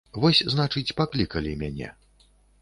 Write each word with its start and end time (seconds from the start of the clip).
Вось, 0.21 0.39
значыць, 0.53 0.95
паклікалі 1.01 1.53
мяне. 1.61 1.93